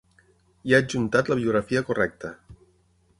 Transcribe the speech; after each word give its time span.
I 0.69 0.73
ha 0.77 0.79
adjuntat 0.85 1.29
la 1.33 1.37
biografia 1.41 1.87
correcta. 1.91 2.33